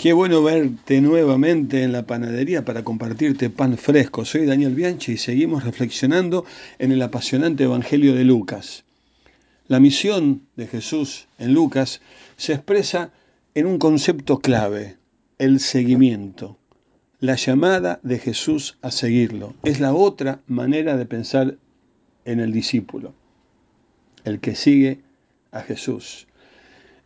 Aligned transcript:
Qué 0.00 0.14
bueno 0.14 0.42
verte 0.42 1.02
nuevamente 1.02 1.82
en 1.82 1.92
la 1.92 2.06
panadería 2.06 2.64
para 2.64 2.84
compartirte 2.84 3.50
pan 3.50 3.76
fresco. 3.76 4.24
Soy 4.24 4.46
Daniel 4.46 4.74
Bianchi 4.74 5.12
y 5.12 5.16
seguimos 5.18 5.62
reflexionando 5.62 6.46
en 6.78 6.90
el 6.90 7.02
apasionante 7.02 7.64
Evangelio 7.64 8.14
de 8.14 8.24
Lucas. 8.24 8.84
La 9.68 9.78
misión 9.78 10.46
de 10.56 10.68
Jesús 10.68 11.28
en 11.38 11.52
Lucas 11.52 12.00
se 12.38 12.54
expresa 12.54 13.12
en 13.54 13.66
un 13.66 13.78
concepto 13.78 14.38
clave, 14.38 14.96
el 15.36 15.60
seguimiento. 15.60 16.56
La 17.18 17.34
llamada 17.34 18.00
de 18.02 18.18
Jesús 18.18 18.78
a 18.80 18.90
seguirlo. 18.92 19.52
Es 19.64 19.80
la 19.80 19.92
otra 19.92 20.40
manera 20.46 20.96
de 20.96 21.04
pensar 21.04 21.58
en 22.24 22.40
el 22.40 22.52
discípulo, 22.52 23.12
el 24.24 24.40
que 24.40 24.54
sigue 24.54 25.02
a 25.52 25.60
Jesús. 25.60 26.26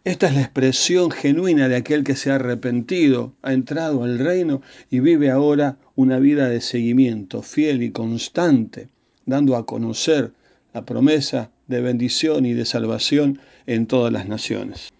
Esta 0.05 0.27
es 0.27 0.34
la 0.34 0.43
expresión 0.43 1.11
genuina 1.11 1.66
de 1.66 1.77
aquel 1.77 2.04
que 2.04 2.14
se 2.14 2.30
ha 2.30 2.34
arrepentido, 2.34 3.32
ha 3.41 3.54
entrado 3.54 4.04
al 4.04 4.18
reino 4.18 4.61
y 4.90 5.00
vive 5.00 5.31
ahora 5.31 5.79
una 5.96 6.18
vida 6.18 6.50
de 6.50 6.61
seguimiento 6.61 7.40
fiel 7.40 7.82
y 7.82 7.90
constante, 7.90 8.89
dando 9.25 9.57
a 9.57 9.64
conocer 9.64 10.32
la 10.75 10.85
promesa 10.85 11.50
de 11.68 11.81
bendición 11.81 12.45
y 12.45 12.53
de 12.53 12.67
salvación 12.67 13.40
en 13.67 13.86
todas 13.86 14.12
las 14.12 14.29
naciones. 14.29 14.93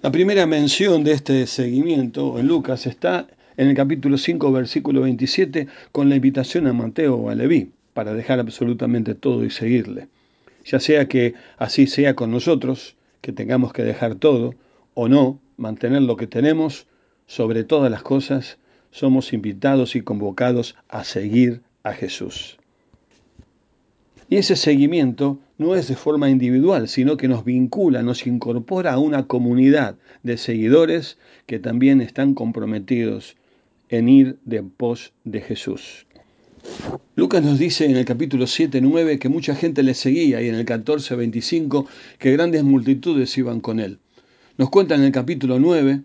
La 0.00 0.10
primera 0.10 0.46
mención 0.46 1.04
de 1.04 1.12
este 1.12 1.46
seguimiento 1.46 2.38
en 2.38 2.46
Lucas 2.46 2.86
está 2.86 3.26
en 3.58 3.68
el 3.68 3.76
capítulo 3.76 4.16
5, 4.16 4.52
versículo 4.52 5.02
27, 5.02 5.66
con 5.92 6.08
la 6.08 6.16
invitación 6.16 6.66
a 6.66 6.72
Mateo 6.72 7.16
o 7.16 7.28
a 7.28 7.34
Leví 7.34 7.72
para 7.92 8.14
dejar 8.14 8.40
absolutamente 8.40 9.14
todo 9.14 9.44
y 9.44 9.50
seguirle. 9.50 10.08
Ya 10.64 10.80
sea 10.80 11.08
que 11.08 11.34
así 11.58 11.86
sea 11.86 12.14
con 12.14 12.30
nosotros, 12.30 12.96
que 13.20 13.32
tengamos 13.32 13.72
que 13.72 13.82
dejar 13.82 14.14
todo 14.14 14.54
o 14.94 15.08
no, 15.08 15.40
mantener 15.56 16.02
lo 16.02 16.16
que 16.16 16.26
tenemos, 16.26 16.86
sobre 17.26 17.64
todas 17.64 17.90
las 17.90 18.02
cosas, 18.02 18.58
somos 18.90 19.32
invitados 19.32 19.94
y 19.94 20.02
convocados 20.02 20.76
a 20.88 21.04
seguir 21.04 21.62
a 21.82 21.92
Jesús. 21.92 22.58
Y 24.28 24.36
ese 24.36 24.54
seguimiento 24.56 25.40
no 25.58 25.74
es 25.74 25.88
de 25.88 25.96
forma 25.96 26.30
individual, 26.30 26.88
sino 26.88 27.16
que 27.16 27.28
nos 27.28 27.44
vincula, 27.44 28.02
nos 28.02 28.26
incorpora 28.26 28.92
a 28.92 28.98
una 28.98 29.26
comunidad 29.26 29.96
de 30.22 30.36
seguidores 30.36 31.18
que 31.46 31.58
también 31.58 32.00
están 32.00 32.34
comprometidos 32.34 33.36
en 33.88 34.08
ir 34.08 34.38
de 34.44 34.62
pos 34.62 35.12
de 35.24 35.40
Jesús. 35.40 36.06
Lucas 37.16 37.42
nos 37.42 37.58
dice 37.58 37.84
en 37.84 37.96
el 37.96 38.04
capítulo 38.04 38.46
7, 38.46 38.80
9 38.80 39.18
que 39.18 39.28
mucha 39.28 39.54
gente 39.54 39.82
le 39.82 39.94
seguía 39.94 40.40
y 40.40 40.48
en 40.48 40.54
el 40.54 40.64
14, 40.64 41.16
25 41.16 41.86
que 42.18 42.32
grandes 42.32 42.64
multitudes 42.64 43.36
iban 43.36 43.60
con 43.60 43.80
él. 43.80 43.98
Nos 44.56 44.70
cuenta 44.70 44.94
en 44.94 45.02
el 45.02 45.12
capítulo 45.12 45.58
9 45.58 46.00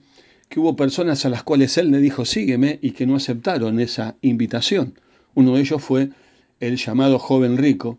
que 0.50 0.60
hubo 0.60 0.76
personas 0.76 1.26
a 1.26 1.30
las 1.30 1.44
cuales 1.44 1.78
él 1.78 1.92
le 1.92 2.00
dijo 2.00 2.26
sígueme 2.26 2.80
y 2.82 2.92
que 2.92 3.06
no 3.06 3.16
aceptaron 3.16 3.80
esa 3.80 4.16
invitación. 4.22 5.00
Uno 5.34 5.56
de 5.56 5.62
ellos 5.62 5.82
fue 5.82 6.10
el 6.60 6.78
llamado 6.78 7.20
joven 7.20 7.58
rico 7.58 7.98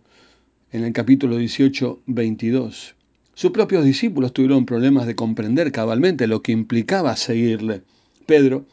en 0.73 0.85
el 0.85 0.93
capítulo 0.93 1.37
18, 1.37 2.03
22. 2.07 2.95
Sus 3.35 3.51
propios 3.51 3.85
discípulos 3.85 4.33
tuvieron 4.33 4.65
problemas 4.65 5.07
de 5.07 5.15
comprender 5.15 5.73
cabalmente 5.73 6.27
lo 6.27 6.43
que 6.43 6.53
implicaba 6.53 7.17
seguirle. 7.17 7.83
Pedro, 8.25 8.65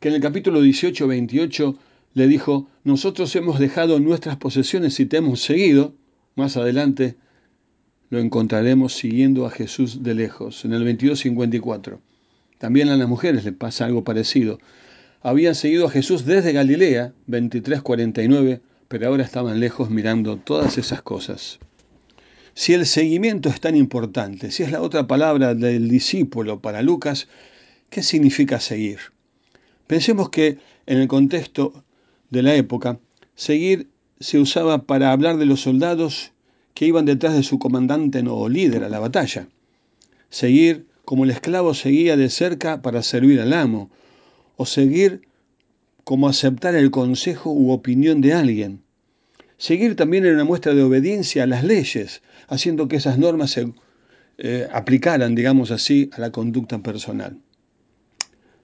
que 0.00 0.08
en 0.08 0.14
el 0.14 0.20
capítulo 0.20 0.60
18, 0.60 1.06
28 1.06 1.78
le 2.14 2.26
dijo, 2.26 2.68
nosotros 2.84 3.34
hemos 3.36 3.58
dejado 3.58 4.00
nuestras 4.00 4.36
posesiones 4.36 4.98
y 5.00 5.06
te 5.06 5.18
hemos 5.18 5.40
seguido. 5.40 5.94
Más 6.34 6.56
adelante 6.56 7.16
lo 8.10 8.18
encontraremos 8.18 8.94
siguiendo 8.94 9.46
a 9.46 9.50
Jesús 9.50 10.02
de 10.02 10.14
lejos, 10.14 10.64
en 10.64 10.74
el 10.74 10.84
22.54. 10.84 11.98
También 12.58 12.90
a 12.90 12.96
las 12.96 13.08
mujeres 13.08 13.44
le 13.44 13.52
pasa 13.52 13.86
algo 13.86 14.04
parecido. 14.04 14.58
Habían 15.22 15.54
seguido 15.54 15.86
a 15.86 15.90
Jesús 15.90 16.26
desde 16.26 16.52
Galilea, 16.52 17.14
23.49, 17.28 18.60
pero 18.88 19.08
ahora 19.08 19.24
estaban 19.24 19.60
lejos 19.60 19.88
mirando 19.88 20.36
todas 20.36 20.76
esas 20.76 21.00
cosas. 21.00 21.58
Si 22.54 22.74
el 22.74 22.84
seguimiento 22.84 23.48
es 23.48 23.60
tan 23.60 23.76
importante, 23.76 24.50
si 24.50 24.62
es 24.62 24.70
la 24.70 24.82
otra 24.82 25.06
palabra 25.06 25.54
del 25.54 25.88
discípulo 25.88 26.60
para 26.60 26.82
Lucas, 26.82 27.28
¿qué 27.88 28.02
significa 28.02 28.60
seguir? 28.60 28.98
Pensemos 29.86 30.28
que 30.28 30.58
en 30.84 30.98
el 30.98 31.08
contexto 31.08 31.84
de 32.32 32.42
la 32.42 32.54
época, 32.54 32.98
seguir 33.34 33.88
se 34.18 34.38
usaba 34.38 34.86
para 34.86 35.12
hablar 35.12 35.36
de 35.36 35.46
los 35.46 35.60
soldados 35.60 36.32
que 36.74 36.86
iban 36.86 37.04
detrás 37.04 37.34
de 37.34 37.42
su 37.42 37.58
comandante 37.58 38.24
o 38.26 38.48
líder 38.48 38.84
a 38.84 38.88
la 38.88 38.98
batalla. 38.98 39.48
Seguir 40.30 40.86
como 41.04 41.24
el 41.24 41.30
esclavo 41.30 41.74
seguía 41.74 42.16
de 42.16 42.30
cerca 42.30 42.80
para 42.80 43.02
servir 43.02 43.38
al 43.40 43.52
amo, 43.52 43.90
o 44.56 44.64
seguir 44.64 45.28
como 46.04 46.26
aceptar 46.26 46.74
el 46.74 46.90
consejo 46.90 47.52
u 47.52 47.70
opinión 47.70 48.22
de 48.22 48.32
alguien. 48.32 48.82
Seguir 49.58 49.94
también 49.94 50.24
era 50.24 50.34
una 50.34 50.44
muestra 50.44 50.74
de 50.74 50.82
obediencia 50.82 51.42
a 51.42 51.46
las 51.46 51.64
leyes, 51.64 52.22
haciendo 52.48 52.88
que 52.88 52.96
esas 52.96 53.18
normas 53.18 53.50
se 53.50 53.72
eh, 54.38 54.66
aplicaran, 54.72 55.34
digamos 55.34 55.70
así, 55.70 56.08
a 56.14 56.20
la 56.20 56.32
conducta 56.32 56.82
personal. 56.82 57.38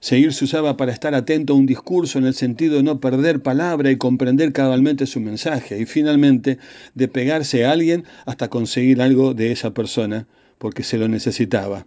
Seguir 0.01 0.33
se 0.33 0.45
usaba 0.45 0.77
para 0.77 0.93
estar 0.93 1.13
atento 1.13 1.51
a 1.51 1.57
un 1.57 1.65
discurso 1.65 2.19
en 2.19 2.25
el 2.25 2.33
sentido 2.33 2.77
de 2.77 2.83
no 2.83 3.01
perder 3.01 3.41
palabra 3.41 3.91
y 3.91 3.97
comprender 3.97 4.53
cabalmente 4.53 5.05
su 5.05 5.19
mensaje 5.19 5.77
y 5.77 5.85
finalmente 5.85 6.57
de 6.95 7.07
pegarse 7.09 7.65
a 7.65 7.71
alguien 7.71 8.05
hasta 8.25 8.49
conseguir 8.49 9.01
algo 9.01 9.33
de 9.33 9.51
esa 9.51 9.73
persona 9.73 10.25
porque 10.57 10.83
se 10.83 10.97
lo 10.97 11.09
necesitaba. 11.09 11.85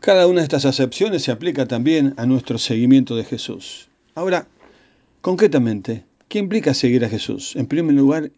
Cada 0.00 0.26
una 0.26 0.40
de 0.40 0.44
estas 0.44 0.66
acepciones 0.66 1.22
se 1.22 1.32
aplica 1.32 1.66
también 1.66 2.12
a 2.18 2.26
nuestro 2.26 2.58
seguimiento 2.58 3.16
de 3.16 3.24
Jesús. 3.24 3.88
Ahora, 4.14 4.46
concretamente, 5.22 6.04
¿qué 6.28 6.38
implica 6.38 6.74
seguir 6.74 7.06
a 7.06 7.08
Jesús? 7.08 7.56
En 7.56 7.66
primer 7.66 7.94
lugar, 7.94 8.32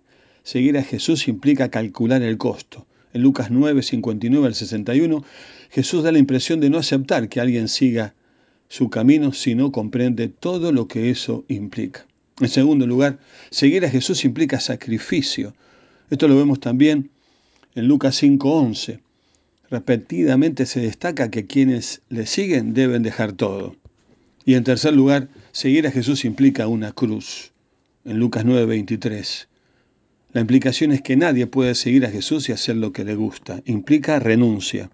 seguir 0.45 0.79
a 0.79 0.85
Jesús 0.85 1.27
implica 1.27 1.71
calcular 1.71 2.23
el 2.23 2.39
costo. 2.39 2.87
En 3.13 3.23
Lucas 3.23 3.51
9, 3.51 3.83
59 3.83 4.47
al 4.47 4.55
61, 4.55 5.25
Jesús 5.71 6.05
da 6.05 6.13
la 6.13 6.19
impresión 6.19 6.61
de 6.61 6.71
no 6.71 6.79
aceptar 6.79 7.29
que 7.29 7.41
alguien 7.41 7.67
siga 7.67 8.15
su 8.69 8.91
camino 8.91 9.33
si 9.33 9.55
no 9.55 9.73
comprende 9.73 10.29
todo 10.29 10.73
lo 10.73 10.89
que 10.89 11.11
eso 11.11 11.45
implica. 11.49 12.07
En 12.41 12.49
segundo 12.49 12.87
lugar, 12.87 13.19
seguir 13.51 13.85
a 13.85 13.91
Jesús 13.91 14.25
implica 14.25 14.61
sacrificio. 14.61 15.55
Esto 16.11 16.29
lo 16.29 16.37
vemos 16.37 16.61
también 16.61 17.11
en 17.75 17.89
Lucas 17.89 18.23
5:11. 18.23 19.01
Repetidamente 19.71 20.67
se 20.67 20.81
destaca 20.81 21.31
que 21.31 21.47
quienes 21.47 22.03
le 22.09 22.27
siguen 22.27 22.75
deben 22.75 23.03
dejar 23.03 23.33
todo. 23.33 23.77
Y 24.45 24.55
en 24.55 24.65
tercer 24.65 24.95
lugar, 24.95 25.29
seguir 25.53 25.87
a 25.87 25.91
Jesús 25.91 26.25
implica 26.25 26.69
una 26.69 26.93
cruz. 26.93 27.53
En 28.05 28.19
Lucas 28.19 28.45
9:23. 28.45 29.49
La 30.33 30.41
implicación 30.43 30.93
es 30.93 31.01
que 31.01 31.17
nadie 31.17 31.47
puede 31.47 31.75
seguir 31.75 32.05
a 32.05 32.11
Jesús 32.11 32.49
y 32.49 32.53
hacer 32.53 32.77
lo 32.77 32.93
que 32.93 33.05
le 33.05 33.15
gusta. 33.15 33.63
Implica 33.65 34.19
renuncia. 34.19 34.91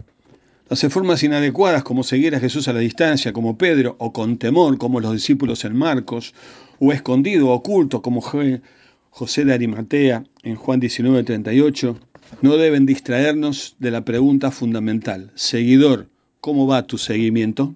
Hace 0.73 0.89
formas 0.89 1.23
inadecuadas 1.23 1.83
como 1.83 2.03
seguir 2.03 2.35
a 2.35 2.41
Jesús 2.41 2.67
a 2.67 2.73
la 2.73 2.81
distancia, 2.81 3.35
como 3.35 3.59
Pedro, 3.59 3.95
o 3.99 4.11
con 4.11 4.39
temor, 4.39 4.79
como 4.79 5.01
los 5.01 5.13
discípulos 5.13 5.67
en 5.67 5.77
Marcos, 5.77 6.33
o 6.79 6.95
escondido, 6.95 7.51
oculto, 7.51 8.01
como 8.01 8.23
José 8.23 9.45
de 9.45 9.53
Arimatea 9.53 10.25
en 10.43 10.57
Juan 10.57 10.81
19:38, 10.81 11.99
no 12.41 12.57
deben 12.57 12.87
distraernos 12.87 13.77
de 13.81 13.91
la 13.91 14.07
pregunta 14.07 14.51
fundamental. 14.51 15.31
Seguidor, 15.35 16.09
¿cómo 16.41 16.67
va 16.67 16.87
tu 16.87 16.97
seguimiento? 16.97 17.71